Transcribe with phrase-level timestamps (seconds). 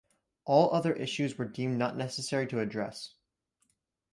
[0.45, 3.13] All other issues were deemed not necessary to address.